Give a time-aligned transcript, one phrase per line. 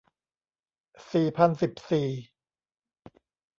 [1.11, 2.07] สี่พันสิบสี่